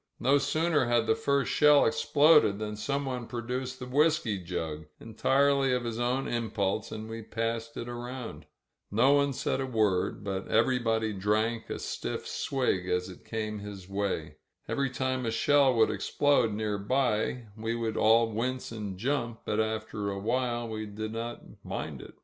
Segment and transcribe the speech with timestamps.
[0.19, 5.73] No sooner had the first shell ex ploded than someone produced the whisky jug, entirely
[5.73, 8.47] of his own impulse, and we passed it around.
[8.89, 13.87] No one said a word, but everybody drank a stiff swig as it came his
[13.87, 14.37] way.
[14.67, 20.09] Every time a shell would explode nearby we would all wince and jump, but after
[20.09, 22.15] a while we did not mind it.